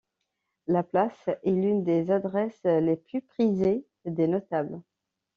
[0.65, 4.81] La place est l'une des adresses les plus prisée des notables.